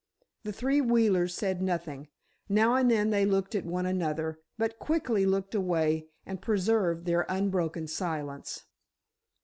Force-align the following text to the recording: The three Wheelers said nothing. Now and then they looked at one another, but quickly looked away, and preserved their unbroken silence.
The 0.45 0.51
three 0.51 0.81
Wheelers 0.81 1.35
said 1.35 1.61
nothing. 1.61 2.07
Now 2.49 2.73
and 2.73 2.89
then 2.89 3.11
they 3.11 3.23
looked 3.23 3.53
at 3.53 3.67
one 3.67 3.85
another, 3.85 4.39
but 4.57 4.79
quickly 4.79 5.27
looked 5.27 5.53
away, 5.53 6.07
and 6.25 6.41
preserved 6.41 7.05
their 7.05 7.23
unbroken 7.29 7.85
silence. 7.87 8.63